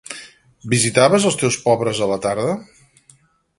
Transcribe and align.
Visitaves 0.73 1.27
els 1.31 1.37
teus 1.43 1.59
pobres 1.67 2.01
a 2.05 2.09
la 2.15 2.19
tarda? 2.27 2.57